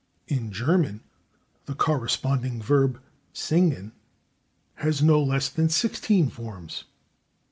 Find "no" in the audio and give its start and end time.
5.03-5.21